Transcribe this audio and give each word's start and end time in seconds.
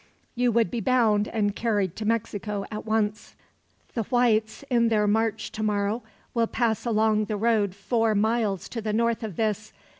You 0.33 0.51
would 0.53 0.71
be 0.71 0.79
bound 0.79 1.27
and 1.27 1.55
carried 1.55 1.95
to 1.97 2.05
Mexico, 2.07 2.65
at 2.71 2.87
once. 2.87 3.35
"The 3.93 4.01
whites, 4.01 4.63
in 4.67 4.87
their 4.87 5.05
march 5.05 5.51
tomorrow, 5.51 6.01
will 6.33 6.47
pass 6.47 6.87
along 6.87 7.25
the 7.25 7.37
road 7.37 7.75
four 7.75 8.15
miles 8.15 8.67
to 8.69 8.81
the 8.81 8.93
north 8.93 9.21
of 9.21 9.35
this. 9.35 9.71